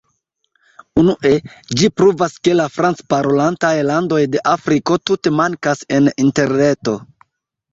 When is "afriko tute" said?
4.55-5.35